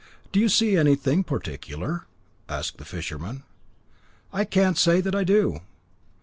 "Do 0.31 0.39
you 0.39 0.49
see 0.49 0.75
anything 0.75 1.23
particular?" 1.23 2.07
asked 2.49 2.79
the 2.79 2.85
fisherman. 2.85 3.43
"I 4.33 4.45
can't 4.45 4.79
say 4.79 4.99
that 4.99 5.13
I 5.13 5.23
do." 5.23 5.59